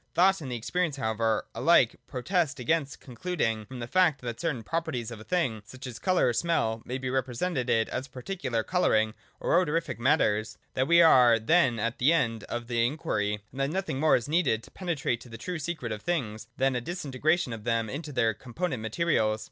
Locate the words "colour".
5.99-6.29, 8.63-8.95